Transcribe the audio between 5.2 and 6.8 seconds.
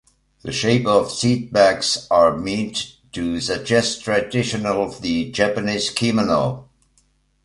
Japanese kimono.